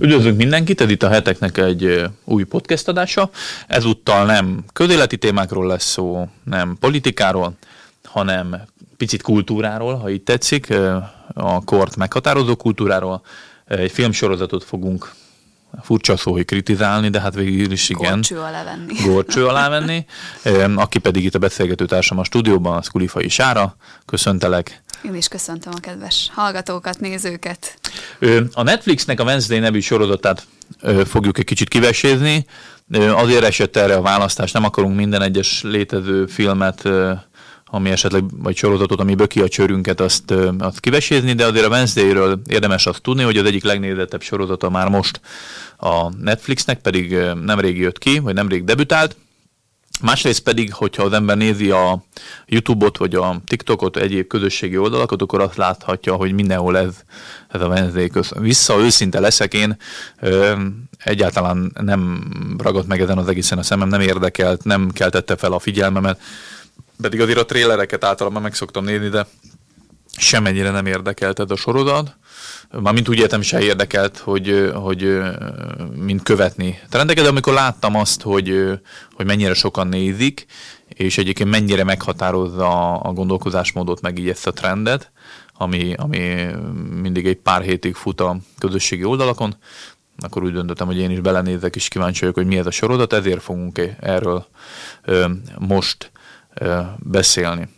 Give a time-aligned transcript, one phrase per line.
[0.00, 3.30] Üdvözlünk mindenkit, ez itt a heteknek egy új podcast adása.
[3.66, 7.52] Ezúttal nem közéleti témákról lesz szó, nem politikáról,
[8.04, 8.60] hanem
[8.96, 10.74] picit kultúráról, ha így tetszik,
[11.34, 13.22] a kort meghatározó kultúráról.
[13.64, 15.12] Egy filmsorozatot fogunk
[15.82, 18.12] furcsa szó, hogy kritizálni, de hát végül is igen.
[18.12, 18.94] Gorcső alá venni.
[19.06, 20.06] Gorcső alá venni.
[20.76, 23.76] Aki pedig itt a beszélgető társam a stúdióban, az Kulifai Sára.
[24.06, 24.82] Köszöntelek.
[25.02, 27.78] Én is köszöntöm a kedves hallgatókat, nézőket.
[28.52, 30.46] A Netflixnek a Wednesday nevű sorozatát
[31.04, 32.46] fogjuk egy kicsit kivesézni.
[33.14, 36.88] Azért esett erre a választás, nem akarunk minden egyes létező filmet
[37.70, 42.40] ami esetleg, vagy sorozatot, ami böki a csőrünket, azt, azt kivesézni, de azért a Wednesday-ről
[42.48, 45.20] érdemes azt tudni, hogy az egyik legnézettebb sorozata már most
[45.76, 49.16] a Netflixnek, pedig nemrég jött ki, vagy nemrég debütált,
[50.00, 52.04] Másrészt pedig, hogyha az ember nézi a
[52.46, 56.94] YouTube-ot, vagy a TikTokot, egyéb közösségi oldalakat, akkor azt láthatja, hogy mindenhol ez,
[57.48, 59.76] ez a Wednesday Vissza, őszinte leszek én,
[60.20, 60.52] ö,
[60.98, 62.24] egyáltalán nem
[62.58, 66.20] ragadt meg ezen az egészen a szemem, nem érdekelt, nem keltette fel a figyelmemet,
[67.00, 69.26] pedig azért a trélereket általában meg szoktam nézni, de
[70.16, 72.16] semennyire nem érdekelt ez a sorozat.
[72.70, 75.20] Mármint úgy értem, se érdekelt, hogy, hogy
[75.94, 78.80] mint követni trendeket, de amikor láttam azt, hogy,
[79.12, 80.46] hogy mennyire sokan nézik,
[80.88, 85.12] és egyébként mennyire meghatározza a gondolkozásmódot, meg így ezt a trendet,
[85.54, 86.46] ami, ami
[87.00, 89.56] mindig egy pár hétig fut a közösségi oldalakon,
[90.18, 93.12] akkor úgy döntöttem, hogy én is belenézek, és kíváncsi vagyok, hogy mi ez a sorozat,
[93.12, 94.46] ezért fogunk erről
[95.58, 96.10] most
[96.98, 97.68] beszélni.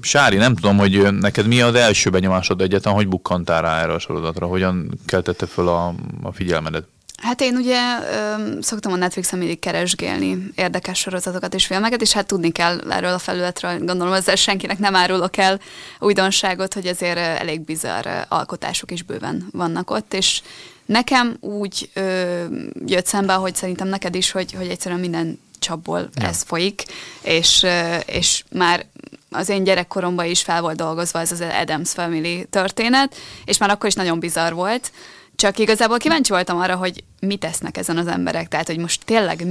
[0.00, 3.98] Sári, nem tudom, hogy neked mi az első benyomásod egyetlen, hogy bukkantál rá erre a
[3.98, 6.88] sorozatra, hogyan keltette föl a, a figyelmedet?
[7.22, 7.80] Hát én ugye
[8.12, 13.12] ö, szoktam a Netflixen mindig keresgélni érdekes sorozatokat és filmeket, és hát tudni kell erről
[13.12, 15.60] a felületről, gondolom ezzel senkinek nem árulok el
[15.98, 20.42] újdonságot, hogy ezért elég bizarr alkotások is bőven vannak ott, és
[20.86, 22.44] nekem úgy ö,
[22.86, 26.28] jött szembe, hogy szerintem neked is, hogy, hogy egyszerűen minden csapból ja.
[26.28, 26.84] ez folyik,
[27.22, 27.66] és,
[28.06, 28.86] és már
[29.30, 33.88] az én gyerekkoromban is fel volt dolgozva ez az Adams Family történet, és már akkor
[33.88, 34.92] is nagyon bizarr volt,
[35.36, 39.44] csak igazából kíváncsi voltam arra, hogy mit tesznek ezen az emberek, tehát hogy most tényleg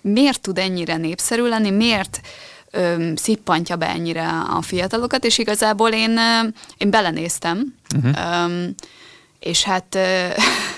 [0.00, 2.20] miért tud ennyire népszerű lenni, miért
[2.70, 6.20] ö, szippantja be ennyire a fiatalokat, és igazából én,
[6.76, 8.46] én belenéztem, uh-huh.
[8.46, 8.64] ö,
[9.38, 9.98] és hát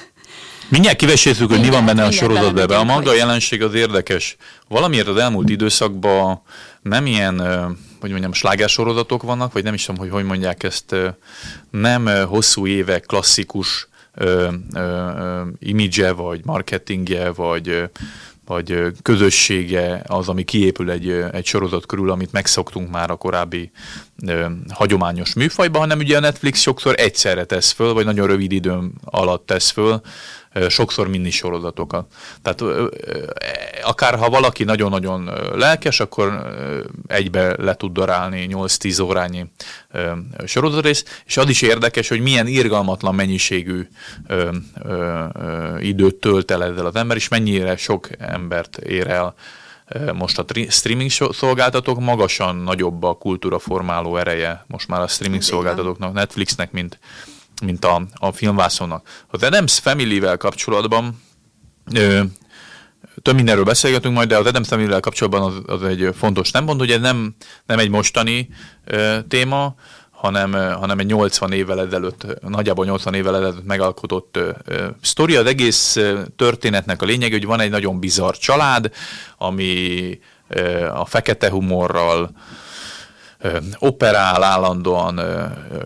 [0.71, 2.71] Mindjárt kivesézzük, hogy mi van benne a sorozatban.
[2.71, 4.37] A maga jelenség az érdekes.
[4.69, 6.43] Valamiért az elmúlt időszakban
[6.83, 7.39] nem ilyen,
[8.01, 10.97] hogy mondjam, slágersorozatok vannak, vagy nem is tudom, hogy hogy mondják ezt,
[11.71, 13.89] nem hosszú évek klasszikus
[15.59, 17.91] imidzse, vagy marketingje, vagy
[18.47, 23.71] vagy közössége az, ami kiépül egy, egy sorozat körül, amit megszoktunk már a korábbi
[24.27, 28.93] ö, hagyományos műfajban, hanem ugye a Netflix sokszor egyszerre tesz föl, vagy nagyon rövid időn
[29.05, 30.01] alatt tesz föl
[30.69, 32.13] sokszor mini sorozatokat.
[32.43, 32.63] Tehát
[33.83, 36.43] akár ha valaki nagyon-nagyon lelkes, akkor
[37.07, 39.51] egybe le tud darálni 8-10 órányi
[40.45, 43.89] sorozatrész, és az is érdekes, hogy milyen irgalmatlan mennyiségű
[45.79, 49.35] időt tölt el ezzel az ember, és mennyire sok embert ér el
[50.15, 56.13] most a streaming szolgáltatók magasan nagyobb a kultúra formáló ereje most már a streaming szolgáltatóknak,
[56.13, 56.99] Netflixnek, mint,
[57.61, 59.09] mint a, a filmvászonnak.
[59.29, 61.23] Az Adams Family-vel kapcsolatban
[61.95, 62.21] ö,
[63.23, 66.91] több mindenről beszélgetünk majd, de az Adams Family-vel kapcsolatban az, az egy fontos szempont, hogy
[66.91, 67.35] ez nem,
[67.67, 68.49] nem egy mostani
[68.85, 69.75] ö, téma,
[70.11, 75.37] hanem, hanem egy 80 évvel ezelőtt, nagyjából 80 évvel ezelőtt megalkotott ö, ö, sztori.
[75.37, 75.99] Az egész
[76.37, 78.91] történetnek a lényeg, hogy van egy nagyon bizarr család,
[79.39, 80.19] ami
[80.49, 82.31] ö, a fekete humorral,
[83.79, 85.21] operál állandóan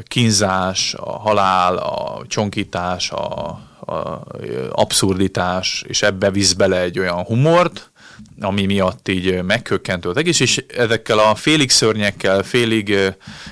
[0.02, 3.48] kínzás, a halál, a csonkítás, a,
[3.86, 4.24] a
[4.70, 7.92] abszurditás, és ebbe visz bele egy olyan humort,
[8.40, 12.90] ami miatt így megkökkentő az egész, és ezekkel a félig szörnyekkel, félig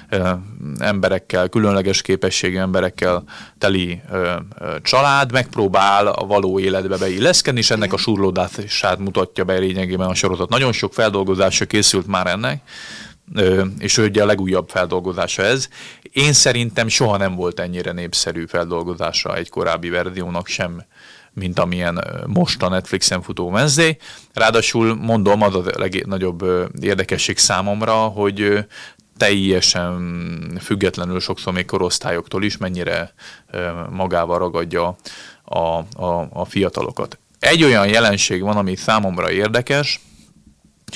[0.08, 0.30] ö,
[0.78, 3.24] emberekkel, különleges képességű emberekkel
[3.58, 9.54] teli ö, ö, család megpróbál a való életbe beilleszkedni, és ennek a surlódását mutatja be
[9.54, 10.48] lényegében a sorozat.
[10.48, 12.62] Nagyon sok feldolgozása készült már ennek,
[13.78, 15.68] és ugye a legújabb feldolgozása ez.
[16.02, 20.84] Én szerintem soha nem volt ennyire népszerű feldolgozása egy korábbi verziónak sem,
[21.32, 23.98] mint amilyen most a Netflixen futó Wednesday.
[24.32, 26.44] Ráadásul mondom, az a legnagyobb
[26.80, 28.66] érdekesség számomra, hogy
[29.16, 33.14] teljesen függetlenül sokszor még korosztályoktól is mennyire
[33.90, 34.96] magával ragadja
[35.44, 35.58] a,
[36.04, 37.18] a, a fiatalokat.
[37.38, 40.00] Egy olyan jelenség van, ami számomra érdekes,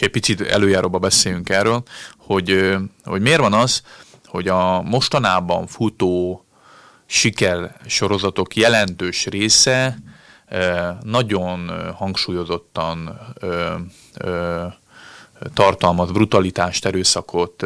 [0.05, 1.83] egy picit előjáróba beszéljünk erről,
[2.19, 3.83] hogy, hogy miért van az,
[4.27, 6.45] hogy a mostanában futó
[7.07, 9.99] siker sorozatok jelentős része
[11.03, 13.21] nagyon hangsúlyozottan
[15.55, 17.65] tartalmaz brutalitást, erőszakot,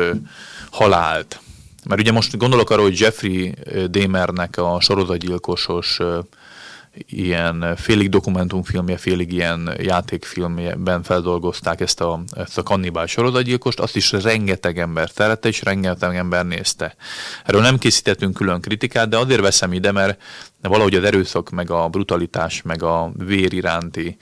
[0.70, 1.40] halált.
[1.84, 3.54] Mert ugye most gondolok arra, hogy Jeffrey
[3.86, 5.98] Dahmernek a sorozatgyilkosos
[7.06, 14.12] ilyen félig dokumentumfilmje, félig ilyen játékfilmben feldolgozták ezt a, ezt a kannibál sorozatgyilkost, azt is
[14.12, 16.94] rengeteg ember szerette, és rengeteg ember nézte.
[17.44, 20.22] Erről nem készítettünk külön kritikát, de azért veszem ide, mert
[20.68, 24.16] valahogy az erőszak, meg a brutalitás, meg a vér iránti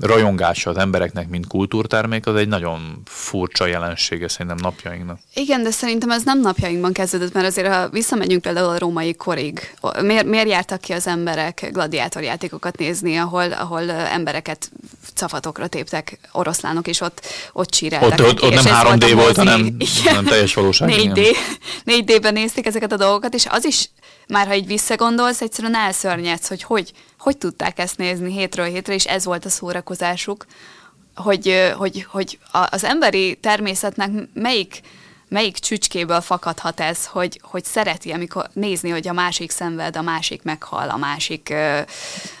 [0.00, 5.18] rajongása az embereknek, mint kultúrtermék, az egy nagyon furcsa jelensége szerintem napjainknak.
[5.34, 9.74] Igen, de szerintem ez nem napjainkban kezdődött, mert azért, ha visszamegyünk például a római korig,
[10.02, 14.70] miért, miért jártak ki az emberek gladiátorjátékokat nézni, ahol, ahol embereket
[15.14, 18.26] cafatokra téptek oroszlánok, és ott, ott csíráltak.
[18.26, 20.90] Ott, ott, ott nem 3D volt, hanem, hanem teljes valóság.
[20.92, 21.36] 4D,
[21.84, 23.90] 4D-ben nézték ezeket a dolgokat, és az is
[24.28, 26.92] már ha így visszagondolsz, egyszerűen elszörnyedsz, hogy, hogy
[27.24, 30.46] hogy tudták ezt nézni hétről hétre, és ez volt a szórakozásuk,
[31.14, 32.38] hogy, hogy, hogy
[32.70, 34.80] az emberi természetnek melyik,
[35.28, 40.42] melyik csücskéből fakadhat ez, hogy, hogy szereti, amikor nézni, hogy a másik szenved, a másik
[40.42, 41.48] meghal, a másik,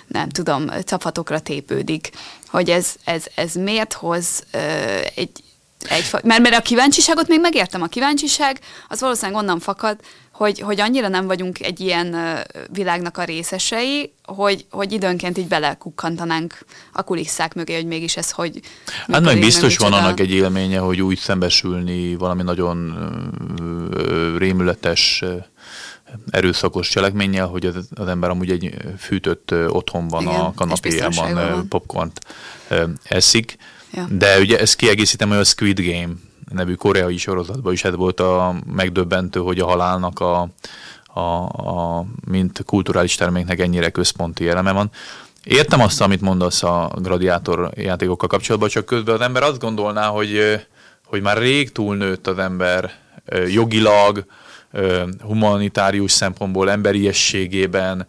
[0.06, 2.10] nem tudom, cafatokra tépődik,
[2.46, 4.44] hogy ez, ez, ez miért hoz
[5.14, 5.42] egy,
[5.88, 10.00] egy, mert, mert a kíváncsiságot még megértem, a kíváncsiság az valószínűleg onnan fakad,
[10.34, 12.16] hogy, hogy annyira nem vagyunk egy ilyen
[12.72, 16.58] világnak a részesei, hogy, hogy időnként így belekukkantanánk
[16.92, 18.60] a kulisszák mögé, hogy mégis ez hogy...
[19.06, 22.94] Hát meg biztos van annak egy élménye, hogy úgy szembesülni valami nagyon
[24.38, 25.24] rémületes
[26.30, 32.20] erőszakos cselekménnyel, hogy az, az ember amúgy egy fűtött otthonban Igen, a kanapéjában popcornt
[33.02, 33.56] eszik.
[33.92, 34.06] Ja.
[34.10, 36.12] De ugye ezt kiegészítem, hogy a Squid Game
[36.50, 40.48] nevű koreai sorozatban is ez volt a megdöbbentő, hogy a halálnak a,
[41.06, 44.90] a, a mint kulturális terméknek ennyire központi eleme van.
[45.44, 50.60] Értem azt, amit mondasz a gladiátor játékokkal kapcsolatban, csak közben az ember azt gondolná, hogy,
[51.04, 52.92] hogy már rég túlnőtt az ember
[53.46, 54.24] jogilag,
[55.20, 58.06] humanitárius szempontból, emberiességében,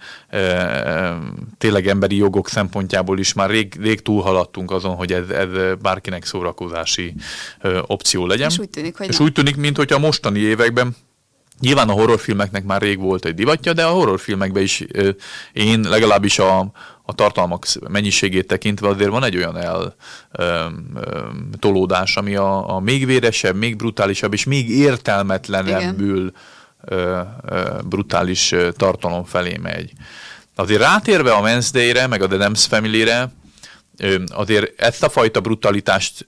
[1.58, 5.48] tényleg emberi jogok szempontjából is már rég, rég túlhaladtunk azon, hogy ez, ez
[5.82, 7.14] bárkinek szórakozási
[7.82, 8.50] opció legyen.
[8.50, 10.96] És úgy tűnik, hogy És úgy tűnik, mint hogy a mostani években
[11.60, 14.86] Nyilván a horrorfilmeknek már rég volt egy divatja, de a horrorfilmekben is
[15.54, 16.72] én legalábbis a,
[17.06, 19.96] a tartalmak mennyiségét tekintve azért van egy olyan el
[21.60, 26.31] tolódás, ami a, a még véresebb, még brutálisabb és még értelmetlenebbül
[26.81, 29.92] ö, ö, brutális tartalom felé megy.
[30.56, 33.31] Azért rátérve a Wednesday-re, meg a The Dams Family-re,
[34.28, 36.28] azért ezt a fajta brutalitást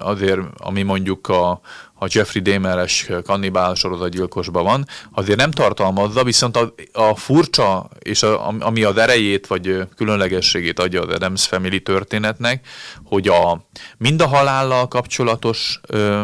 [0.00, 1.60] azért, ami mondjuk a,
[2.02, 8.48] a Jeffrey Dahmer-es kannibál sorozatgyilkosban van, azért nem tartalmazza, viszont a, a furcsa, és a,
[8.58, 12.66] ami az erejét, vagy különlegességét adja az Adams Family történetnek,
[13.04, 13.66] hogy a,
[13.98, 16.22] mind a halállal kapcsolatos ö,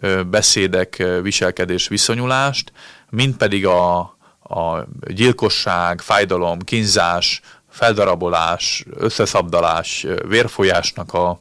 [0.00, 2.72] ö, beszédek, viselkedés, viszonyulást,
[3.10, 3.98] mind pedig a,
[4.42, 7.40] a gyilkosság, fájdalom, kínzás,
[7.70, 11.40] feldarabolás, összeszabdalás, vérfolyásnak a,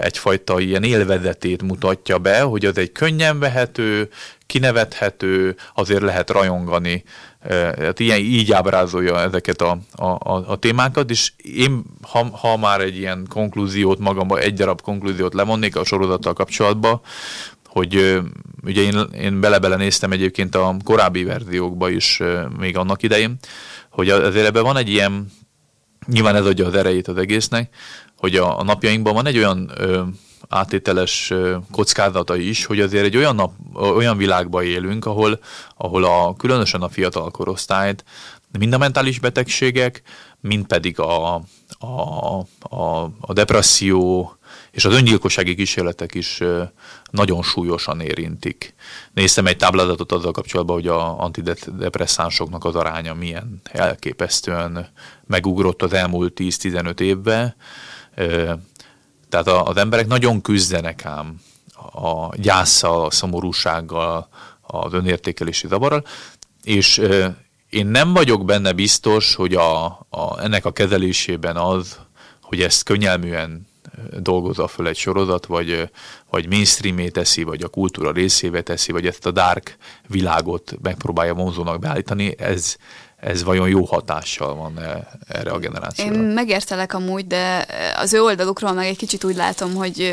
[0.00, 4.08] egyfajta ilyen élvezetét mutatja be, hogy az egy könnyen vehető,
[4.46, 7.04] kinevethető, azért lehet rajongani.
[7.78, 12.80] Hát ilyen, így ábrázolja ezeket a, a, a, a témákat, és én, ha, ha már
[12.80, 17.00] egy ilyen konklúziót magamba, egy darab konklúziót lemondnék a sorozattal kapcsolatban,
[17.66, 18.20] hogy
[18.64, 22.20] ugye én, én bele-bele néztem egyébként a korábbi verziókba is
[22.58, 23.36] még annak idején,
[23.90, 25.32] hogy azért ebben van egy ilyen,
[26.06, 27.74] nyilván ez adja az erejét az egésznek,
[28.24, 30.02] hogy a, a napjainkban van egy olyan ö,
[30.48, 35.40] átételes ö, kockázata is, hogy azért egy olyan, nap, olyan világban élünk, ahol,
[35.76, 38.04] ahol a, különösen a fiatal korosztályt
[38.58, 40.02] mind a mentális betegségek,
[40.40, 41.34] mind pedig a,
[41.78, 44.32] a, a, a depresszió
[44.70, 46.42] és az öngyilkossági kísérletek is
[47.10, 48.74] nagyon súlyosan érintik.
[49.12, 54.88] Néztem egy táblázatot azzal kapcsolatban, hogy a antidepresszánsoknak az aránya milyen elképesztően
[55.26, 57.54] megugrott az elmúlt 10-15 évben,
[59.28, 61.40] tehát az emberek nagyon küzdenek ám
[61.92, 64.28] a gyászsal, a szomorúsággal,
[64.60, 66.04] az önértékelési zavarral,
[66.62, 67.02] és
[67.70, 71.98] én nem vagyok benne biztos, hogy a, a, ennek a kezelésében az,
[72.40, 73.66] hogy ezt könnyelműen
[74.18, 75.90] dolgozza föl egy sorozat, vagy,
[76.30, 81.78] vagy mainstreamé teszi, vagy a kultúra részévé teszi, vagy ezt a dark világot megpróbálja vonzónak
[81.78, 82.76] beállítani, ez,
[83.24, 84.80] ez vajon jó hatással van
[85.28, 86.14] erre a generációra?
[86.14, 87.66] Én megértelek amúgy, de
[87.96, 90.12] az ő oldalukról meg egy kicsit úgy látom, hogy,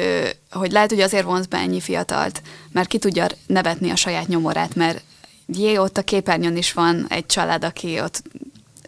[0.52, 2.42] hogy lehet, hogy azért vonz be ennyi fiatalt,
[2.72, 5.04] mert ki tudja nevetni a saját nyomorát, mert
[5.46, 8.22] jé, ott a képernyőn is van egy család, aki ott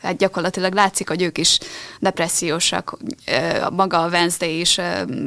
[0.01, 1.59] hát gyakorlatilag látszik, hogy ők is
[1.99, 2.97] depressziósak.
[3.71, 4.77] Maga a Wednesday is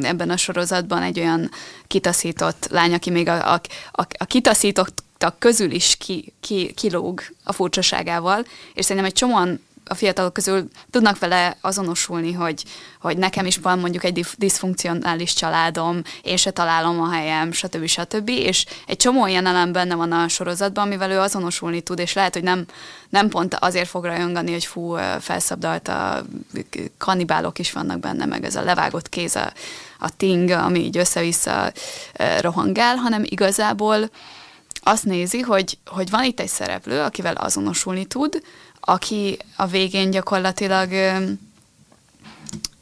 [0.03, 1.51] ebben a sorozatban egy olyan
[1.87, 3.61] kitaszított lány, aki még a, a,
[3.93, 5.05] a, a kitaszítottak
[5.39, 8.45] közül is ki, ki, kilóg a furcsaságával,
[8.75, 12.65] és szerintem egy csomóan a fiatalok közül tudnak vele azonosulni, hogy,
[13.01, 17.87] hogy nekem is van mondjuk egy diszfunkcionális családom, én se találom a helyem, stb.
[17.87, 18.29] stb.
[18.29, 22.35] És egy csomó ilyen elem benne van a sorozatban, amivel ő azonosulni tud, és lehet,
[22.35, 22.65] hogy nem,
[23.09, 26.25] nem pont azért fog rajongani, hogy fú, felszabdalt a
[26.99, 29.53] kannibálok is vannak benne, meg ez a levágott kéz, a,
[29.99, 31.73] a ting, ami így össze-vissza
[32.41, 34.11] rohangál, hanem igazából
[34.87, 38.43] azt nézi, hogy, hogy van itt egy szereplő, akivel azonosulni tud,
[38.81, 40.91] aki a végén gyakorlatilag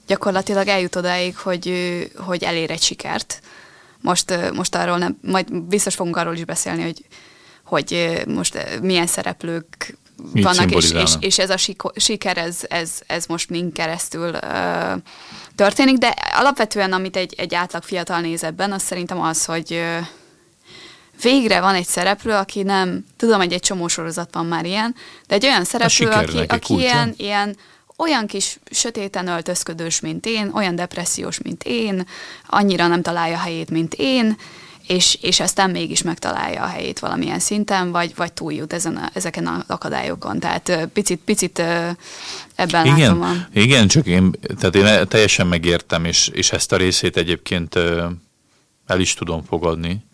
[0.07, 1.73] gyakorlatilag eljut odáig, hogy,
[2.17, 3.41] hogy elér egy sikert.
[4.01, 7.05] Most, most arról nem, majd biztos fogunk arról is beszélni, hogy,
[7.65, 9.97] hogy most milyen szereplők
[10.33, 11.57] Mit vannak, és, és, és ez a
[11.97, 14.93] siker, ez, ez, ez most mind keresztül uh,
[15.55, 20.07] történik, de alapvetően, amit egy, egy átlag fiatal néz ebben, az szerintem az, hogy uh,
[21.23, 24.95] végre van egy szereplő, aki nem, tudom, hogy egy csomó sorozat van már ilyen,
[25.27, 27.57] de egy olyan szereplő, aki, aki ilyen, ilyen
[27.97, 32.07] olyan kis sötéten öltözködős, mint én, olyan depressziós, mint én,
[32.47, 34.37] annyira nem találja helyét, mint én,
[34.87, 39.47] és, és aztán mégis megtalálja a helyét valamilyen szinten, vagy, vagy túljut ezen a, ezeken
[39.47, 40.39] az akadályokon.
[40.39, 41.59] Tehát picit, picit
[42.55, 43.33] ebben igen, látom a...
[43.53, 47.75] Igen, csak én, tehát én teljesen megértem, és, és ezt a részét egyébként
[48.87, 50.05] el is tudom fogadni,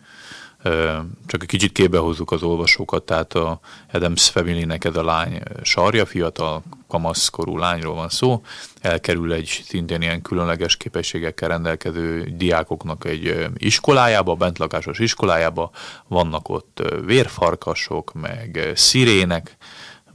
[1.25, 3.59] csak egy kicsit képbe hozzuk az olvasókat, tehát a
[3.91, 8.41] Adams Family neked a lány sarja, fiatal kamaszkorú lányról van szó,
[8.81, 15.71] elkerül egy szintén ilyen különleges képességekkel rendelkező diákoknak egy iskolájába, bentlakásos iskolájába,
[16.07, 19.57] vannak ott vérfarkasok, meg szirének,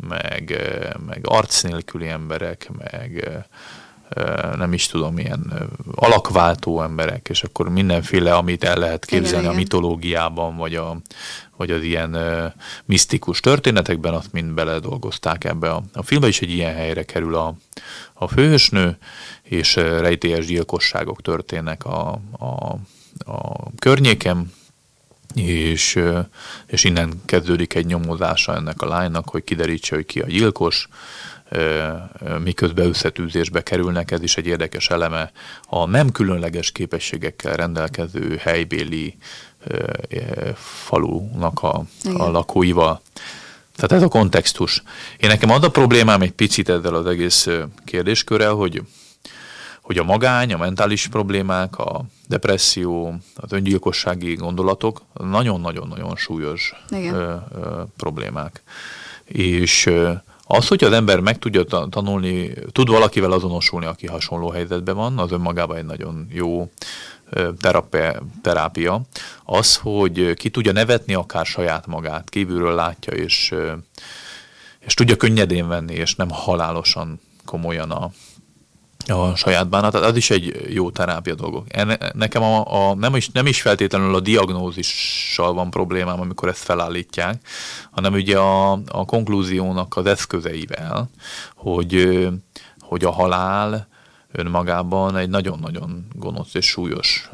[0.09, 0.59] meg,
[1.07, 3.29] meg arc nélküli emberek, meg
[4.56, 9.58] nem is tudom, milyen alakváltó emberek, és akkor mindenféle, amit el lehet képzelni igen, a
[9.58, 10.96] mitológiában, vagy, a,
[11.56, 12.16] vagy az ilyen
[12.84, 17.54] misztikus történetekben, azt mind beledolgozták ebbe a, a filmbe, is egy ilyen helyre kerül a,
[18.12, 18.98] a főhősnő,
[19.42, 22.78] és rejtélyes gyilkosságok történnek a, a,
[23.32, 24.52] a környéken,
[25.34, 26.02] és,
[26.66, 30.88] és innen kezdődik egy nyomozása ennek a lánynak, hogy kiderítse, hogy ki a gyilkos,
[32.38, 35.31] miközben összetűzésbe kerülnek, ez is egy érdekes eleme
[35.69, 39.17] a nem különleges képességekkel rendelkező helybéli
[40.55, 41.85] falunak a,
[42.17, 43.00] a lakóival.
[43.76, 44.83] Tehát ez a kontextus.
[45.17, 47.49] Én nekem az a problémám egy picit ezzel az egész
[47.85, 48.83] kérdéskörrel, hogy,
[49.83, 57.83] hogy a magány, a mentális problémák, a depresszió, az öngyilkossági gondolatok nagyon-nagyon-nagyon súlyos ö, ö,
[57.97, 58.62] problémák.
[59.25, 59.91] És
[60.49, 65.33] az, hogy az ember meg tudja tanulni, tud valakivel azonosulni, aki hasonló helyzetben van, az
[65.33, 66.71] önmagában egy nagyon jó
[67.61, 69.00] terápia, terápia.
[69.45, 73.55] Az, hogy ki tudja nevetni akár saját magát, kívülről látja, és,
[74.79, 78.11] és tudja könnyedén venni, és nem halálosan komolyan a,
[79.06, 81.66] a saját bánat, az is egy jó terápia dolgok.
[82.12, 87.48] Nekem a, a, nem, is, nem is feltétlenül a diagnózissal van problémám, amikor ezt felállítják,
[87.90, 91.10] hanem ugye a, a konklúziónak az eszközeivel,
[91.54, 92.26] hogy,
[92.80, 93.88] hogy a halál
[94.32, 97.30] önmagában egy nagyon-nagyon gonosz és súlyos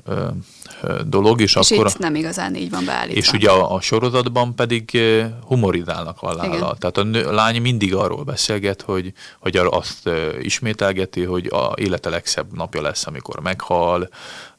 [1.07, 1.41] dolog.
[1.41, 3.19] És, és akkor, itt nem igazán így van beállítva.
[3.19, 4.99] És ugye a, a sorozatban pedig
[5.47, 6.77] humorizálnak halállal.
[6.77, 10.11] Tehát a nő, a lány mindig arról beszélget, hogy, hogy azt
[10.41, 14.09] ismételgeti, hogy a élete legszebb napja lesz, amikor meghal,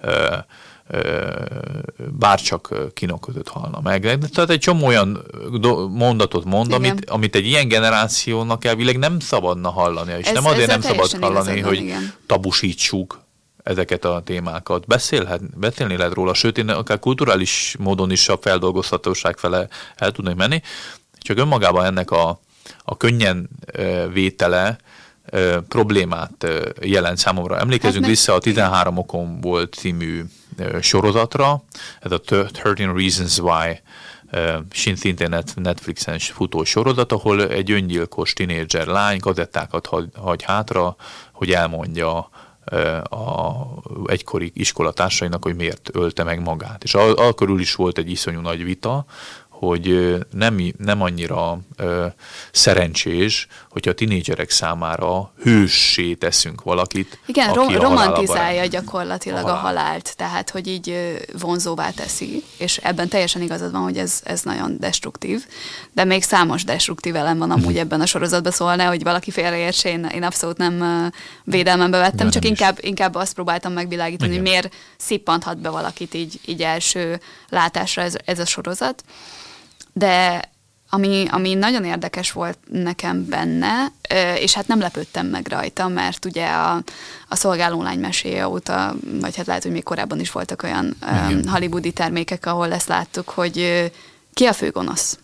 [0.01, 0.35] ö,
[2.19, 4.17] bárcsak kinok között halna meg.
[4.33, 5.25] Tehát egy csomó olyan
[5.89, 10.67] mondatot mond, amit, amit egy ilyen generációnak elvileg nem szabadna hallani, és ez, nem azért
[10.67, 12.13] nem szabad hallani, hogy igen.
[12.25, 13.21] tabusítsuk
[13.63, 14.87] ezeket a témákat.
[14.87, 20.35] Beszélhet, beszélni lehet róla, sőt, én akár kulturális módon is a feldolgozhatóság fele el tudnék
[20.35, 20.61] menni,
[21.17, 22.39] csak önmagában ennek a,
[22.83, 23.49] a könnyen
[24.13, 24.77] vétele,
[25.67, 26.47] problémát
[26.81, 27.57] jelent számomra.
[27.57, 30.23] Emlékezünk hát vissza, a 13 okon volt című
[30.81, 31.63] sorozatra,
[31.99, 33.81] ez a 13 Reasons Why
[34.71, 40.95] szintén Netflixen futó sorozat, ahol egy öngyilkos tinédzser lány gazettákat hagy, hagy hátra,
[41.31, 42.29] hogy elmondja
[43.09, 43.65] a
[44.05, 46.83] egykori iskolatársainak, hogy miért ölte meg magát.
[46.83, 49.05] És al- is volt egy iszonyú nagy vita,
[49.49, 52.05] hogy nem, nem annyira ö,
[52.51, 57.19] szerencsés, hogyha a tinédzserek számára hőssé teszünk valakit.
[57.25, 59.57] Igen, rom- romantizálja gyakorlatilag a, halál.
[59.57, 64.41] a halált, tehát hogy így vonzóvá teszi, és ebben teljesen igazad van, hogy ez, ez
[64.41, 65.45] nagyon destruktív,
[65.91, 69.89] de még számos destruktív elem van amúgy ebben a sorozatban, szóval ne, hogy valaki félreértse,
[69.89, 71.11] én, én abszolút nem
[71.43, 74.43] védelmembe vettem, csak inkább, inkább azt próbáltam megvilágítani, Igen.
[74.43, 79.03] hogy miért szippanthat be valakit így, így első látásra ez, ez a sorozat.
[79.93, 80.41] De
[80.93, 83.91] ami, ami nagyon érdekes volt nekem benne,
[84.35, 86.83] és hát nem lepődtem meg rajta, mert ugye a,
[87.27, 91.47] a szolgálólány meséje óta, vagy hát lehet, hogy még korábban is voltak olyan Igen.
[91.47, 93.91] hollywoodi termékek, ahol ezt láttuk, hogy
[94.33, 95.17] ki a főgonosz.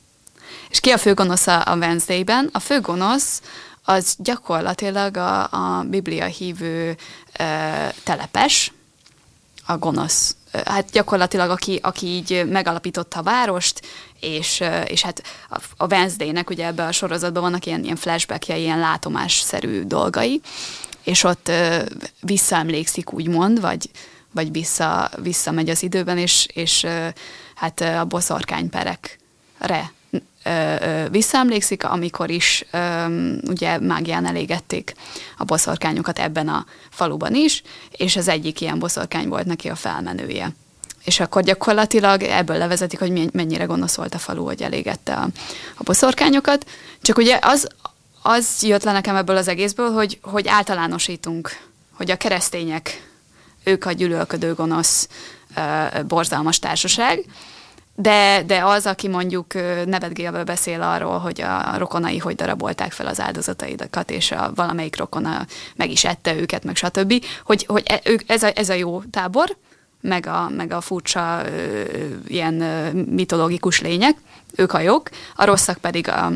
[0.69, 2.49] És ki a főgonosz a, a Wednesday-ben?
[2.51, 3.41] A főgonosz
[3.83, 6.95] az gyakorlatilag a, a Biblia hívő
[7.31, 8.71] e, telepes,
[9.65, 13.81] a gonosz hát gyakorlatilag aki, aki így megalapította a várost,
[14.19, 15.23] és, és hát
[15.77, 20.41] a Wednesday-nek ugye ebben a sorozatban vannak ilyen, ilyen flashbackjai, ilyen látomásszerű dolgai,
[21.03, 21.51] és ott
[22.21, 23.89] visszaemlékszik úgymond, vagy,
[24.31, 26.85] vagy vissza, visszamegy az időben, és, és
[27.55, 29.91] hát a boszorkányperekre
[31.11, 32.65] visszaemlékszik, amikor is
[33.47, 34.93] ugye mágián elégették
[35.37, 40.55] a boszorkányokat ebben a faluban is, és az egyik ilyen boszorkány volt neki a felmenője.
[41.03, 45.27] És akkor gyakorlatilag ebből levezetik, hogy mennyire gonosz volt a falu, hogy elégette a,
[45.75, 46.65] a boszorkányokat.
[47.01, 47.67] Csak ugye az,
[48.21, 51.57] az jött le nekem ebből az egészből, hogy, hogy általánosítunk,
[51.93, 53.07] hogy a keresztények,
[53.63, 55.07] ők a gyűlölködő gonosz,
[56.07, 57.25] borzalmas társaság,
[58.01, 59.53] de, de az, aki mondjuk
[59.85, 65.45] nevetgélve beszél arról, hogy a rokonai hogy darabolták fel az áldozataidat, és a valamelyik rokona
[65.75, 69.57] meg is ette őket, meg stb., hogy, hogy e, ez, a, ez a jó tábor,
[70.01, 71.41] meg a, meg a furcsa
[72.27, 72.53] ilyen
[73.09, 74.17] mitológikus lények,
[74.55, 76.31] ők a jók, a rosszak pedig a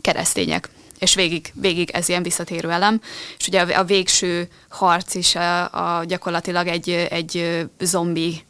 [0.00, 3.00] keresztények és végig, végig ez ilyen visszatérő elem,
[3.38, 8.44] és ugye a, a végső harc is a, a gyakorlatilag egy, egy zombi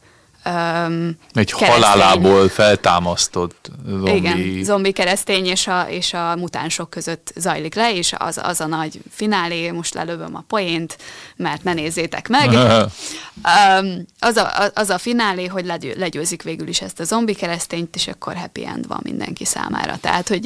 [0.45, 1.81] Um, egy keresztény.
[1.81, 4.15] halálából feltámasztott zombi.
[4.15, 8.67] Igen, zombi keresztény és a, és a mutánsok között zajlik le, és az, az a
[8.67, 10.97] nagy finálé, most lelövöm a poént,
[11.35, 12.49] mert ne nézzétek meg.
[12.53, 17.95] um, az, a, az a finálé, hogy legyő, legyőzik végül is ezt a zombi keresztényt,
[17.95, 19.97] és akkor happy end van mindenki számára.
[20.01, 20.45] Tehát, hogy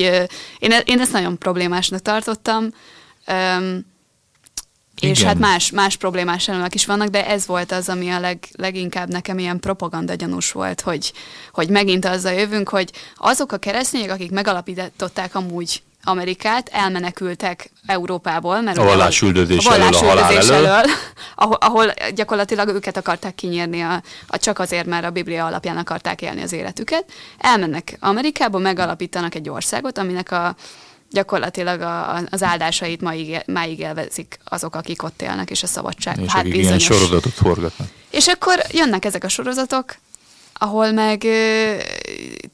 [0.60, 2.74] én, én ezt nagyon problémásnak tartottam.
[3.28, 3.96] Um,
[5.02, 5.16] igen.
[5.16, 8.40] És hát más, más problémás elemek is vannak, de ez volt az, ami a leg,
[8.56, 11.14] leginkább nekem ilyen propaganda gyanús volt, hogy,
[11.52, 18.78] hogy megint azzal jövünk, hogy azok a keresztények, akik megalapították amúgy Amerikát, elmenekültek Európából, mert
[18.78, 20.84] a vallásüldözés elől, a halál elől, elől
[21.36, 26.22] ahol, ahol gyakorlatilag őket akarták kinyírni, a, a csak azért, mert a Biblia alapján akarták
[26.22, 27.06] élni az életüket.
[27.38, 30.56] Elmennek Amerikába, megalapítanak egy országot, aminek a
[31.12, 36.20] gyakorlatilag a, az áldásait máig, máig élvezik azok, akik ott élnek, és a szabadság.
[36.20, 36.88] És hát akik bizonyos.
[36.88, 37.88] ilyen sorozatot forgatnak.
[38.10, 39.96] És akkor jönnek ezek a sorozatok,
[40.54, 41.74] ahol meg ö,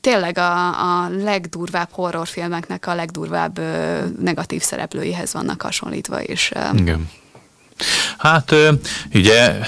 [0.01, 0.67] tényleg a,
[1.03, 6.21] a legdurvább horrorfilmeknek a legdurvább ö, negatív szereplőihez vannak hasonlítva.
[6.21, 6.33] Ö,
[6.75, 7.09] Igen.
[8.17, 8.55] Hát
[9.13, 9.59] ugye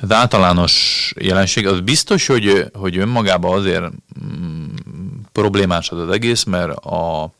[0.00, 3.90] az általános jelenség, az biztos, hogy, hogy önmagában azért
[4.24, 4.64] mm,
[5.32, 7.32] problémás az az egész, mert a,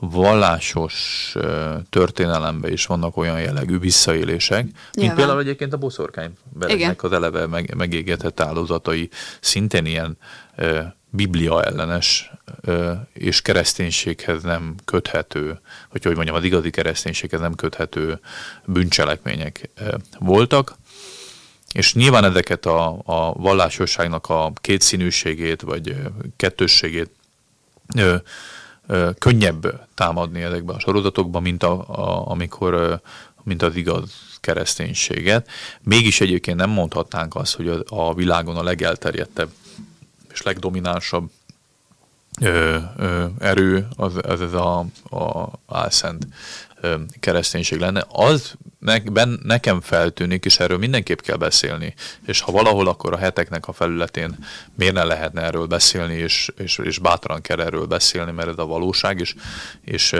[0.00, 1.34] vallásos
[1.90, 5.16] történelemben is vannak olyan jellegű visszaélések, mint Nyilván.
[5.16, 9.08] például egyébként a boszorkány belegnek az eleve meg, megégetett áldozatai
[9.40, 10.18] szintén ilyen
[10.56, 10.80] ö,
[11.10, 12.30] biblia ellenes
[12.60, 18.20] ö, és kereszténységhez nem köthető, hogy hogy mondjam, az igazi kereszténységhez nem köthető
[18.64, 20.74] bűncselekmények ö, voltak.
[21.72, 25.96] És nyilván ezeket a, a vallásosságnak a kétszínűségét, vagy
[26.36, 27.10] kettősségét
[27.96, 28.16] ö,
[29.18, 33.00] könnyebb támadni ezekben a sorozatokban, mint a, a, amikor
[33.42, 35.48] mint az igaz kereszténységet.
[35.82, 39.50] Mégis egyébként nem mondhatnánk azt, hogy a, a világon a legelterjedtebb
[40.32, 41.30] és legdominánsabb
[42.40, 44.78] ö, ö, erő az, az ez a,
[45.10, 46.26] a álszent
[47.20, 48.04] kereszténység lenne.
[48.08, 48.54] Az
[49.12, 51.94] ben, nekem feltűnik, és erről mindenképp kell beszélni,
[52.26, 54.38] és ha valahol, akkor a heteknek a felületén
[54.74, 58.66] miért ne lehetne erről beszélni, és, és, és bátran kell erről beszélni, mert ez a
[58.66, 59.34] valóság, és,
[59.84, 60.14] és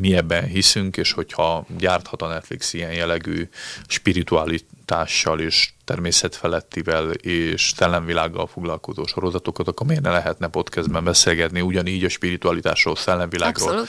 [0.00, 3.48] mi ebben hiszünk, és hogyha gyárthat a Netflix ilyen jellegű
[3.86, 12.08] spiritualitással és természetfelettivel és szellemvilággal foglalkozó sorozatokat, akkor miért ne lehetne podcastben beszélgetni ugyanígy a
[12.08, 13.88] spiritualitásról, szellemvilágról Abszolút.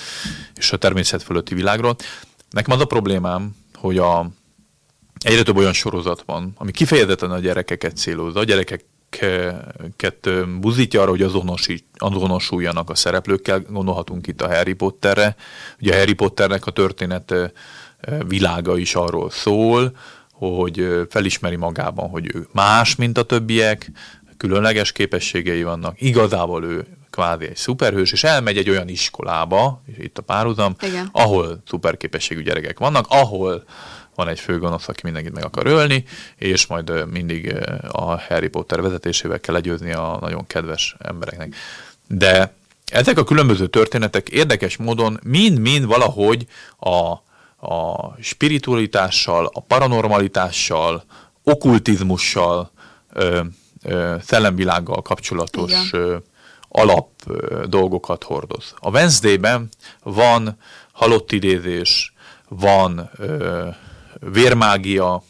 [0.56, 1.96] és a természet fölötti világról.
[2.50, 4.30] Nekem az a problémám, hogy a,
[5.20, 8.40] egyre több olyan sorozat van, ami kifejezetten a gyerekeket célozza.
[8.40, 8.86] A gyerekek
[10.60, 11.30] buzítja arra, hogy
[11.98, 13.60] azonosuljanak a szereplőkkel.
[13.70, 15.36] Gondolhatunk itt a Harry Potterre.
[15.82, 17.34] Ugye a Harry Potternek a történet
[18.28, 19.92] világa is arról szól,
[20.50, 23.92] hogy felismeri magában, hogy ő más, mint a többiek,
[24.38, 30.18] különleges képességei vannak, igazából ő kvázi egy szuperhős, és elmegy egy olyan iskolába, és itt
[30.18, 31.10] a párhuzam, Igen.
[31.12, 33.64] ahol szuperképességű gyerekek vannak, ahol
[34.16, 36.04] van egy főgonosz, aki mindenkit meg akar ölni,
[36.36, 37.56] és majd mindig
[37.92, 41.56] a Harry Potter vezetésével kell legyőzni a nagyon kedves embereknek.
[42.08, 42.54] De
[42.86, 46.46] ezek a különböző történetek érdekes módon mind-mind valahogy
[46.80, 47.14] a,
[47.62, 51.04] a spiritualitással, a paranormalitással,
[51.44, 52.72] okkultizmussal,
[53.14, 53.42] ö,
[53.84, 56.18] ö, szellemvilággal kapcsolatos ö,
[56.70, 58.74] alap ö, dolgokat hordoz.
[58.80, 59.70] A Wednesday-ben
[60.04, 60.58] van
[60.92, 62.14] halott idézés,
[62.48, 63.68] van ö,
[64.20, 65.24] vérmágia,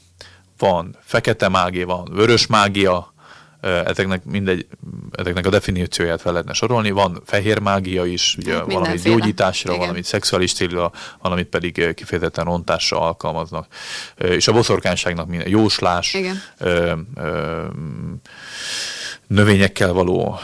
[0.58, 3.14] van fekete mágia, van vörös mágia,
[3.62, 4.68] ezeknek mindegy,
[5.12, 6.92] ezeknek a definícióját fel lehetne sorolni.
[6.92, 9.82] Van fehér mágia is, ugye hát valamit gyógyításra, Igen.
[9.82, 13.68] valamit szexuális célra, valamit pedig kifejezetten rontásra alkalmaznak.
[14.18, 16.42] És a boszorkányságnak minden jóslás, Igen.
[16.58, 17.66] Ö, ö,
[19.28, 20.40] növényekkel való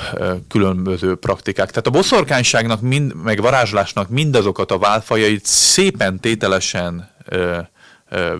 [0.47, 1.69] különböző praktikák.
[1.69, 7.10] Tehát a boszorkányságnak, mind, meg varázslásnak mindazokat a válfajait szépen tételesen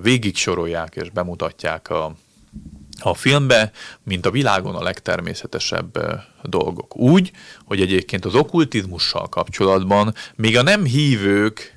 [0.02, 2.16] végig sorolják és bemutatják a,
[3.00, 3.72] a filmbe,
[4.04, 6.00] mint a világon a legtermészetesebb
[6.44, 6.98] dolgok.
[6.98, 7.32] Úgy,
[7.66, 11.76] hogy egyébként az okkultizmussal kapcsolatban még a nem hívők,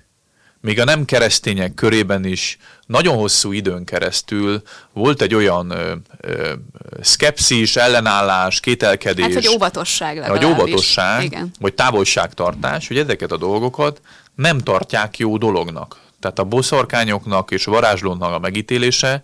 [0.60, 6.52] még a nem keresztények körében is nagyon hosszú időn keresztül volt egy olyan ö, ö,
[7.00, 9.24] szkepszis, ellenállás, kételkedés.
[9.24, 10.48] Hát, hogy óvatosság legalábbis.
[10.48, 11.50] Vagy óvatosság, Igen.
[11.60, 14.00] vagy távolságtartás, hogy ezeket a dolgokat
[14.34, 16.00] nem tartják jó dolognak.
[16.20, 19.22] Tehát a boszorkányoknak és varázslónak a megítélése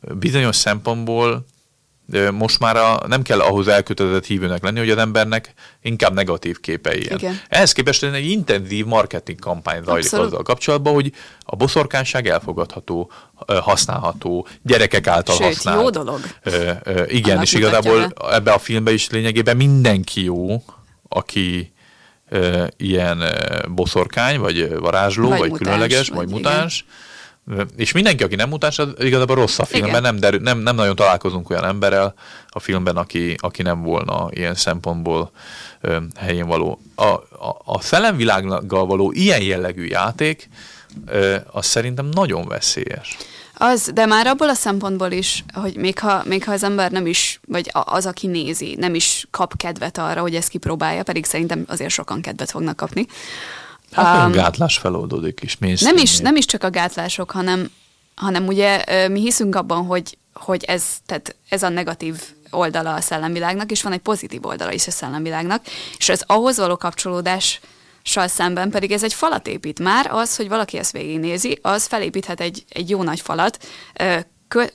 [0.00, 1.46] bizonyos szempontból
[2.32, 7.00] most már a, nem kell ahhoz elkötelezett hívőnek lenni, hogy az embernek inkább negatív képei
[7.00, 7.40] Igen.
[7.48, 10.26] Ehhez képest egy intenzív marketing kampány zajlik Abszolút.
[10.26, 13.10] azzal kapcsolatban, hogy a boszorkányság elfogadható,
[13.46, 15.80] használható, gyerekek által Sőt, használt.
[15.80, 16.20] jó dolog.
[16.42, 20.64] Ö, ö, igen, Annak és igazából ebbe a filmbe is lényegében mindenki jó,
[21.08, 21.72] aki
[22.76, 23.24] ilyen
[23.68, 26.84] boszorkány, vagy varázsló, vagy, vagy mutáns, különleges, vagy, vagy mutáns.
[26.84, 27.08] Igen.
[27.76, 30.96] És mindenki, aki nem mutáns, az igazából rossz a filmben, nem, derül, nem, nem nagyon
[30.96, 32.14] találkozunk olyan emberrel
[32.48, 35.30] a filmben, aki, aki nem volna ilyen szempontból
[35.80, 36.80] ö, helyén való.
[36.94, 40.48] A, a, a szellemvilággal való ilyen jellegű játék,
[41.06, 43.16] ö, az szerintem nagyon veszélyes.
[43.62, 47.06] Az, de már abból a szempontból is, hogy még ha, még ha az ember nem
[47.06, 51.64] is, vagy az, aki nézi, nem is kap kedvet arra, hogy ezt kipróbálja, pedig szerintem
[51.68, 53.06] azért sokan kedvet fognak kapni.
[53.92, 55.56] Hát um, gátlás feloldódik is.
[55.80, 57.70] Nem is, nem is csak a gátlások, hanem,
[58.14, 63.70] hanem ugye mi hiszünk abban, hogy, hogy ez, tehát ez a negatív oldala a szellemvilágnak,
[63.70, 65.64] és van egy pozitív oldala is a szellemvilágnak,
[65.98, 67.60] és az ahhoz való kapcsolódás
[68.04, 69.78] szemben pedig ez egy falat épít.
[69.78, 73.58] Már az, hogy valaki ezt végignézi, az felépíthet egy, egy jó nagy falat,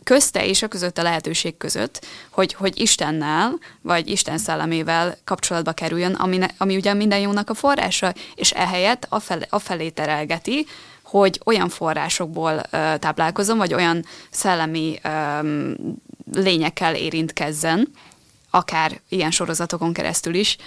[0.04, 6.14] közte és a között a lehetőség között, hogy, hogy Istennel, vagy Isten szellemével kapcsolatba kerüljön,
[6.14, 9.08] ami, ami ugye minden jónak a forrása, és ehelyett
[9.50, 10.66] a felé terelgeti,
[11.04, 15.72] hogy olyan forrásokból ö, táplálkozom, vagy olyan szellemi ö,
[16.32, 17.92] lényekkel érintkezzen,
[18.50, 20.58] akár ilyen sorozatokon keresztül is,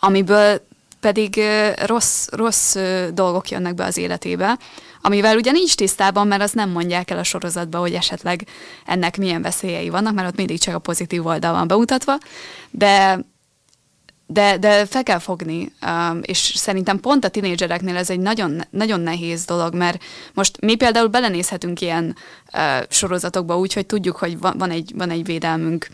[0.00, 0.66] amiből
[1.00, 1.40] pedig
[1.86, 2.76] rossz, rossz
[3.12, 4.58] dolgok jönnek be az életébe,
[5.02, 8.46] amivel ugye nincs tisztában, mert azt nem mondják el a sorozatba, hogy esetleg
[8.86, 12.18] ennek milyen veszélyei vannak, mert ott mindig csak a pozitív oldal van bemutatva,
[12.70, 13.20] de
[14.32, 15.72] de, de fel kell fogni,
[16.20, 20.02] és szerintem pont a tinédzsereknél ez egy nagyon, nagyon nehéz dolog, mert
[20.34, 22.16] most mi például belenézhetünk ilyen
[22.88, 25.88] sorozatokba úgy, hogy tudjuk, hogy van egy, van egy védelmünk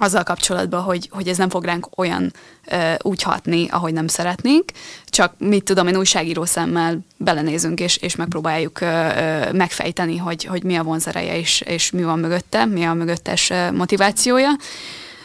[0.00, 2.32] azzal kapcsolatban, hogy, hogy ez nem fog ránk olyan
[2.66, 4.64] ö, úgy hatni, ahogy nem szeretnénk,
[5.06, 10.62] csak mit tudom, én újságíró szemmel belenézünk, és, és megpróbáljuk ö, ö, megfejteni, hogy, hogy
[10.62, 14.50] mi a vonzereje, és, és mi van mögötte, mi a mögöttes motivációja.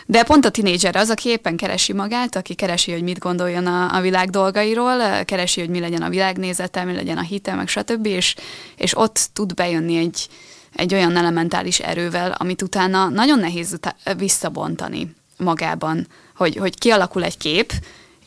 [0.07, 3.95] De pont a tinédzser az, aki éppen keresi magát, aki keresi, hogy mit gondoljon a,
[3.95, 8.05] a világ dolgairól, keresi, hogy mi legyen a világnézete, mi legyen a hite, meg stb.
[8.05, 8.35] És,
[8.75, 10.27] és ott tud bejönni egy,
[10.75, 17.37] egy olyan elementális erővel, amit utána nagyon nehéz utá- visszabontani magában, hogy, hogy kialakul egy
[17.37, 17.73] kép,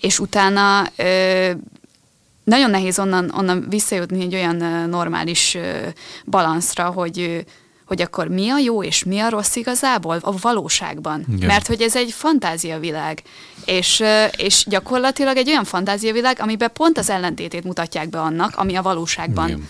[0.01, 1.51] és utána ö,
[2.45, 5.87] nagyon nehéz onnan, onnan visszajutni egy olyan normális ö,
[6.25, 7.39] balanszra, hogy ö,
[7.87, 11.25] hogy akkor mi a jó és mi a rossz igazából a valóságban.
[11.35, 11.47] Igen.
[11.47, 13.23] Mert hogy ez egy fantáziavilág,
[13.65, 14.03] és,
[14.37, 19.49] és gyakorlatilag egy olyan fantáziavilág, amiben pont az ellentétét mutatják be annak, ami a valóságban
[19.49, 19.69] Igen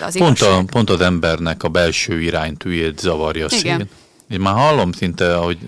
[0.00, 3.78] az pont, a, pont az embernek a belső iránytűjét zavarja Igen.
[3.78, 3.88] szét.
[4.28, 5.58] Én már hallom szinte, ahogy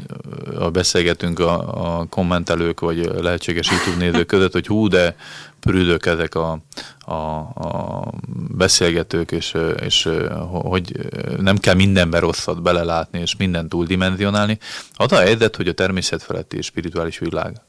[0.73, 5.17] beszélgetünk a, a kommentelők, vagy lehetséges YouTube nézők között, hogy hú, de
[5.61, 6.59] prűdök ezek a,
[6.99, 8.13] a, a
[8.49, 10.09] beszélgetők, és, és
[10.51, 10.93] hogy
[11.39, 14.59] nem kell mindenben rosszat belelátni, és mindent túldimenzionálni.
[14.95, 17.61] Az a helyzet, hogy a természet feletti és spirituális világ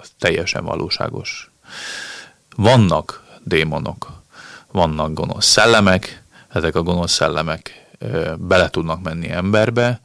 [0.00, 1.50] az teljesen valóságos.
[2.56, 4.23] Vannak démonok,
[4.74, 7.86] vannak gonosz szellemek, ezek a gonosz szellemek
[8.38, 10.00] bele tudnak menni emberbe,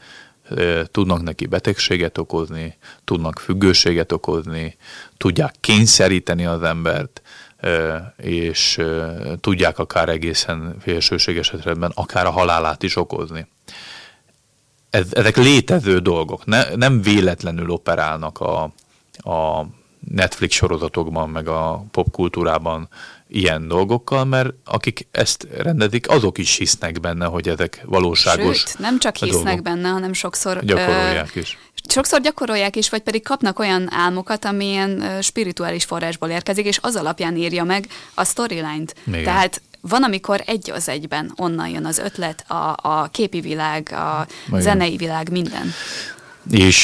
[0.91, 4.77] tudnak neki betegséget okozni, tudnak függőséget okozni,
[5.17, 7.21] tudják kényszeríteni az embert,
[8.17, 8.81] és
[9.39, 13.47] tudják akár egészen félsőséges esetben akár a halálát is okozni.
[14.89, 18.63] Ez, ezek létező dolgok, ne, nem véletlenül operálnak a,
[19.11, 19.65] a
[19.99, 22.89] Netflix sorozatokban, meg a popkultúrában
[23.31, 28.99] ilyen dolgokkal, mert akik ezt rendezik, azok is hisznek benne, hogy ezek valóságos Sőt, nem
[28.99, 29.63] csak hisznek dolgok.
[29.63, 31.57] benne, hanem sokszor gyakorolják ö, is.
[31.87, 37.35] Sokszor gyakorolják is, vagy pedig kapnak olyan álmokat, amilyen spirituális forrásból érkezik, és az alapján
[37.35, 38.95] írja meg a storyline-t.
[39.07, 39.23] Igen.
[39.23, 44.27] Tehát van, amikor egy az egyben onnan jön az ötlet, a, a képi világ, a
[44.47, 44.61] Igen.
[44.61, 45.73] zenei világ, minden.
[46.51, 46.83] És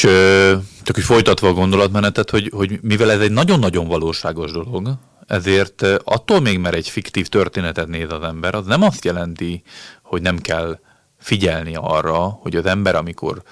[0.83, 4.89] csak hogy folytatva a gondolatmenetet, hogy, hogy mivel ez egy nagyon-nagyon valóságos dolog,
[5.27, 9.63] ezért attól még, mert egy fiktív történetet néz az ember, az nem azt jelenti,
[10.01, 10.79] hogy nem kell
[11.19, 13.43] figyelni arra, hogy az ember, amikor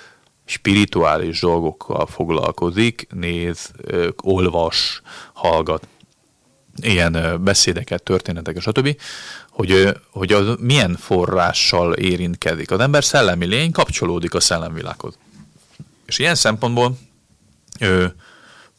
[0.45, 3.71] spirituális dolgokkal foglalkozik, néz,
[4.21, 5.01] olvas,
[5.33, 5.87] hallgat
[6.81, 8.97] ilyen beszédeket, történeteket, stb.,
[9.49, 12.71] hogy, hogy az milyen forrással érintkezik.
[12.71, 15.17] Az ember szellemi lény kapcsolódik a szellemvilághoz.
[16.05, 16.97] És ilyen szempontból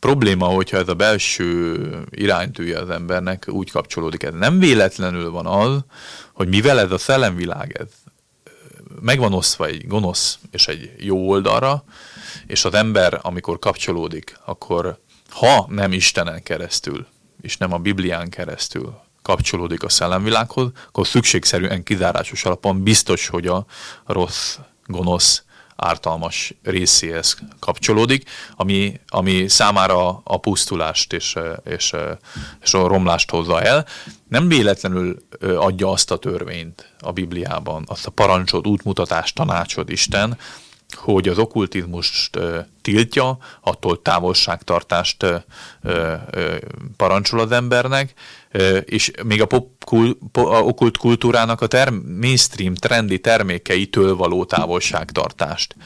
[0.04, 1.78] probléma, hogyha ez a belső
[2.10, 4.22] iránytűje az embernek úgy kapcsolódik.
[4.22, 5.84] Ez nem véletlenül van az,
[6.32, 7.88] hogy mivel ez a szellemvilág ez
[9.00, 11.84] megvan osztva egy gonosz és egy jó oldalra,
[12.46, 14.98] és az ember, amikor kapcsolódik, akkor
[15.30, 17.06] ha nem Istenen keresztül,
[17.42, 23.66] és nem a Biblián keresztül kapcsolódik a szellemvilághoz, akkor szükségszerűen kizárásos alapon biztos, hogy a
[24.06, 25.43] rossz, gonosz
[25.76, 31.94] ártalmas részéhez kapcsolódik, ami, ami számára a pusztulást és, és,
[32.62, 33.86] és a romlást hozza el.
[34.28, 40.38] Nem véletlenül adja azt a törvényt a Bibliában, azt a parancsot, útmutatást, tanácsot Isten,
[40.94, 42.38] hogy az okkultizmust
[42.82, 45.26] tiltja, attól távolságtartást
[46.96, 48.12] parancsol az embernek,
[48.84, 49.68] és még a pop,
[50.32, 55.76] okkult kultúrának a term, mainstream trendi termékeitől való távolságtartást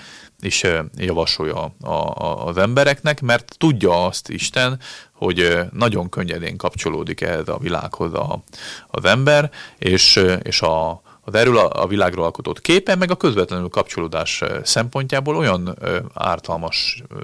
[0.41, 0.65] is
[0.97, 4.81] javasolja a, a, az embereknek, mert tudja azt Isten,
[5.13, 8.43] hogy nagyon könnyedén kapcsolódik ehhez a világhoz a,
[8.87, 13.69] az ember, és, és a, az erről a, a világról alkotott képe, meg a közvetlenül
[13.69, 17.17] kapcsolódás szempontjából olyan ö, ártalmas ö,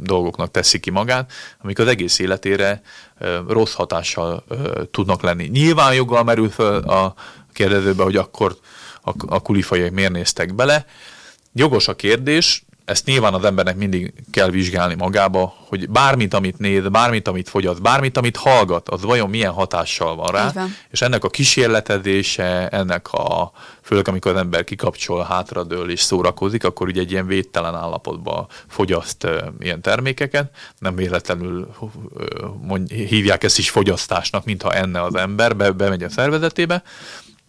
[0.00, 2.82] dolgoknak teszi ki magát, amik az egész életére
[3.18, 5.44] ö, rossz hatással ö, tudnak lenni.
[5.46, 7.14] Nyilván joggal merül fel a
[7.52, 8.56] kérdezőbe, hogy akkor
[9.02, 10.86] a, a kulifajék miért néztek bele.
[11.52, 16.88] Jogos a kérdés, ezt nyilván az embernek mindig kell vizsgálni magába, hogy bármit, amit néz,
[16.88, 20.74] bármit, amit fogyaszt, bármit, amit hallgat, az vajon milyen hatással van rá, van.
[20.90, 26.86] és ennek a kísérletezése, ennek a, főleg amikor az ember kikapcsol, hátradől és szórakozik, akkor
[26.86, 31.90] ugye egy ilyen védtelen állapotban fogyaszt uh, ilyen termékeket, nem véletlenül uh,
[32.62, 36.82] mond, hívják ezt is fogyasztásnak, mintha enne az ember, be, bemegy a szervezetébe,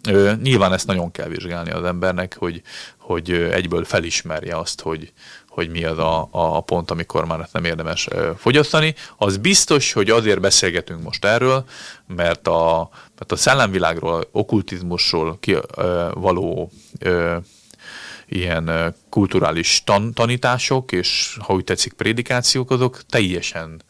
[0.08, 2.62] Ö, nyilván ezt nagyon kell vizsgálni az embernek, hogy,
[3.10, 5.12] hogy egyből felismerje azt, hogy,
[5.48, 8.96] hogy mi az a, a pont, amikor már nem érdemes fogyasztani.
[9.18, 11.64] Az biztos, hogy azért beszélgetünk most erről,
[12.08, 17.38] mert a, mert a szellemvilágról, okkultizmusról ki, ö, való ö,
[18.28, 23.82] ilyen kulturális tan, tanítások, és ha úgy tetszik prédikációk, azok teljesen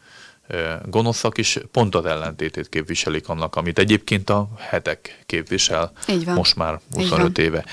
[0.86, 5.92] gonoszak, és pont az ellentétét képviselik annak, amit egyébként a hetek képvisel
[6.36, 7.66] most már 25 éve.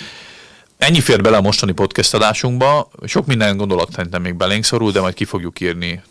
[0.79, 2.91] Ennyi fér bele a mostani podcast adásunkba.
[3.05, 6.03] Sok minden gondolat szerintem még belénk szorul, de majd ki fogjuk írni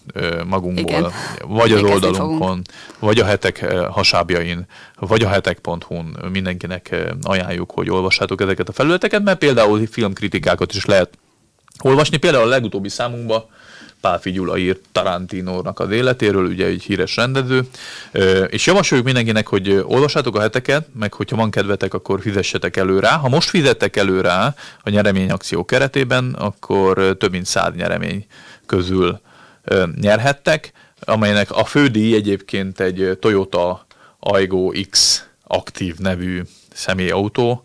[0.48, 1.12] magunkból, Igen.
[1.48, 2.62] vagy az oldalunkon,
[3.00, 4.66] vagy a hetek hasábjain,
[5.00, 11.18] vagy a hetek.hu-n mindenkinek ajánljuk, hogy olvassátok ezeket a felületeket, mert például filmkritikákat is lehet
[11.80, 12.18] olvasni.
[12.18, 13.46] Például a legutóbbi számunkban
[14.06, 17.62] Pálfi Gyula írt Tarantinónak az életéről, ugye egy híres rendező,
[18.48, 23.16] és javasoljuk mindenkinek, hogy olvassátok a heteket, meg hogyha van kedvetek, akkor fizessetek elő rá.
[23.16, 28.26] Ha most fizettek elő rá a nyereményakció keretében, akkor több mint száz nyeremény
[28.66, 29.20] közül
[30.02, 33.86] nyerhettek, amelynek a fődíj egyébként egy Toyota
[34.20, 36.42] Aygo X aktív nevű
[36.74, 37.62] személyautó,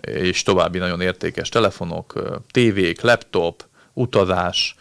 [0.00, 3.64] és további nagyon értékes telefonok, tévék, laptop,
[3.98, 4.74] utazás,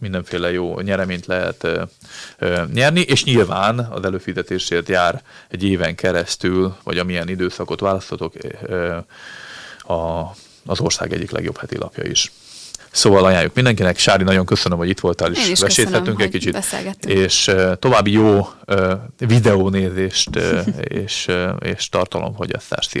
[0.00, 1.82] mindenféle jó nyereményt lehet ö,
[2.38, 8.96] ö, nyerni, és nyilván az előfizetésért jár egy éven keresztül, vagy amilyen időszakot választotok, ö,
[9.78, 10.30] a,
[10.64, 12.32] az ország egyik legjobb heti lapja is.
[12.90, 13.98] Szóval ajánljuk mindenkinek.
[13.98, 16.52] Sári, nagyon köszönöm, hogy itt voltál, és veséthettünk egy kicsit.
[17.06, 18.48] És további jó
[19.18, 20.30] videónézést
[21.02, 21.28] és,
[21.60, 22.90] és tartalomfogyasztást.
[22.90, 22.98] Szia!